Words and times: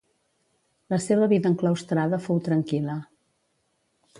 La 0.93 0.99
seva 1.07 1.27
vida 1.33 1.51
enclaustrada 1.51 2.21
fou 2.29 2.41
tranquil·la. 2.51 2.97